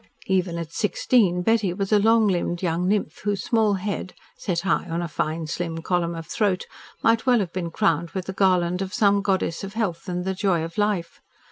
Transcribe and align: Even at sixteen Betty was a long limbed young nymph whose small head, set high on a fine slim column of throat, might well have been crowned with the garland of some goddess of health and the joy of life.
Even 0.25 0.57
at 0.57 0.71
sixteen 0.73 1.43
Betty 1.43 1.75
was 1.75 1.91
a 1.91 1.99
long 1.99 2.25
limbed 2.27 2.63
young 2.63 2.87
nymph 2.87 3.19
whose 3.23 3.43
small 3.43 3.75
head, 3.75 4.15
set 4.35 4.61
high 4.61 4.87
on 4.89 4.99
a 4.99 5.07
fine 5.07 5.45
slim 5.45 5.83
column 5.83 6.15
of 6.15 6.25
throat, 6.25 6.65
might 7.03 7.27
well 7.27 7.37
have 7.37 7.53
been 7.53 7.69
crowned 7.69 8.09
with 8.09 8.25
the 8.25 8.33
garland 8.33 8.81
of 8.81 8.95
some 8.95 9.21
goddess 9.21 9.63
of 9.63 9.75
health 9.75 10.09
and 10.09 10.25
the 10.25 10.33
joy 10.33 10.63
of 10.63 10.79
life. 10.79 11.21